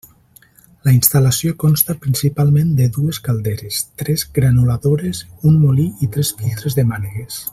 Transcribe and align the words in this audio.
La 0.87 0.93
instal·lació 0.99 1.51
consta 1.63 1.95
principalment 2.05 2.71
de 2.79 2.87
dues 2.95 3.19
calderes, 3.29 3.83
tres 4.03 4.25
granuladores, 4.39 5.23
un 5.51 5.61
molí 5.67 5.87
i 6.07 6.11
tres 6.17 6.35
filtres 6.41 6.81
de 6.83 6.89
mànegues. 6.95 7.43